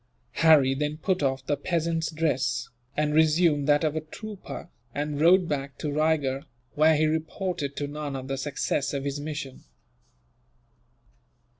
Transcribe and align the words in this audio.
Harry 0.41 0.73
then 0.73 0.97
put 0.97 1.21
off 1.21 1.45
the 1.45 1.55
peasant's 1.55 2.09
dress, 2.09 2.69
and 2.97 3.13
resumed 3.13 3.67
that 3.67 3.83
of 3.83 3.95
a 3.95 4.01
trooper, 4.01 4.67
and 4.95 5.21
rode 5.21 5.47
back 5.47 5.77
to 5.77 5.91
Raygurh, 5.91 6.45
where 6.73 6.95
he 6.95 7.05
reported 7.05 7.75
to 7.75 7.87
Nana 7.87 8.23
the 8.23 8.35
success 8.35 8.95
of 8.95 9.03
his 9.03 9.19
mission. 9.19 9.63